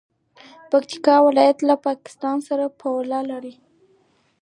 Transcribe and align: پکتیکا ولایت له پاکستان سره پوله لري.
پکتیکا 0.71 1.15
ولایت 1.27 1.57
له 1.69 1.75
پاکستان 1.87 2.37
سره 2.47 2.65
پوله 2.79 3.19
لري. 3.31 3.53